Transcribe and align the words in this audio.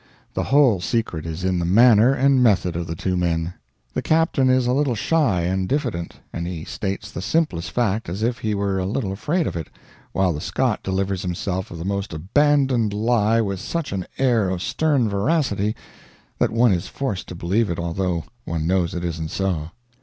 The 0.33 0.45
whole 0.45 0.81
secret 0.81 1.27
is 1.27 1.43
in 1.43 1.59
the 1.59 1.63
manner 1.63 2.11
and 2.11 2.41
method 2.41 2.75
of 2.75 2.87
the 2.87 2.95
two 2.95 3.15
men. 3.15 3.53
The 3.93 4.01
captain 4.01 4.49
is 4.49 4.65
a 4.65 4.73
little 4.73 4.95
shy 4.95 5.41
and 5.41 5.69
diffident, 5.69 6.15
and 6.33 6.47
he 6.47 6.65
states 6.65 7.11
the 7.11 7.21
simplest 7.21 7.69
fact 7.69 8.09
as 8.09 8.23
if 8.23 8.39
he 8.39 8.55
were 8.55 8.79
a 8.79 8.85
little 8.87 9.11
afraid 9.11 9.45
of 9.45 9.55
it, 9.55 9.67
while 10.11 10.33
the 10.33 10.41
Scot 10.41 10.81
delivers 10.81 11.21
himself 11.21 11.69
of 11.69 11.77
the 11.77 11.85
most 11.85 12.13
abandoned 12.15 12.93
lie 12.93 13.41
with 13.41 13.59
such 13.59 13.91
an 13.91 14.07
air 14.17 14.49
of 14.49 14.63
stern 14.63 15.07
veracity 15.07 15.75
that 16.39 16.49
one 16.49 16.71
is 16.71 16.87
forced 16.87 17.27
to 17.27 17.35
believe 17.35 17.69
it 17.69 17.77
although 17.77 18.23
one 18.43 18.65
knows 18.65 18.95
it 18.95 19.05
isn't 19.05 19.29
so. 19.29 19.69